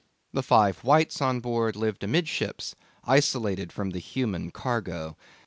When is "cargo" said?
4.49-5.15